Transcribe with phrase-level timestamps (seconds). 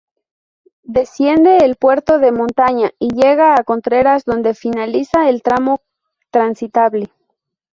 [0.95, 5.79] Desciende el puerto de montaña y llega a Contreras donde finaliza el tramo
[6.31, 7.11] transitable.